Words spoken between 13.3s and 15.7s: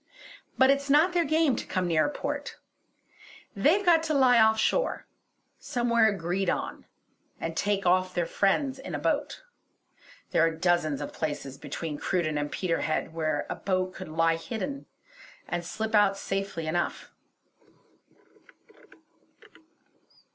a boat could lie hidden, and